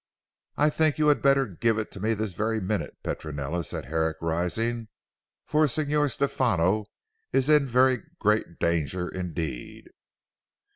"I 0.57 0.71
think 0.71 0.97
you 0.97 1.09
had 1.09 1.21
better 1.21 1.45
give 1.45 1.77
it 1.77 1.91
to 1.91 1.99
me 1.99 2.15
this 2.15 2.33
very 2.33 2.59
minute 2.59 2.97
Petronella," 3.03 3.63
said 3.63 3.85
Herrick 3.85 4.17
rising, 4.19 4.87
"for 5.45 5.67
Signor 5.67 6.09
Stefano 6.09 6.85
is 7.31 7.49
in 7.49 7.67
very 7.67 8.01
great 8.17 8.57
danger 8.57 9.07
indeed!" 9.07 9.91